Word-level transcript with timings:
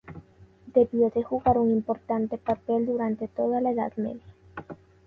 Debió 0.73 1.11
de 1.11 1.21
jugar 1.23 1.59
un 1.59 1.69
importante 1.69 2.39
papel 2.39 2.87
durante 2.87 3.27
toda 3.27 3.61
la 3.61 3.69
Edad 3.69 3.93
Media. 3.97 4.25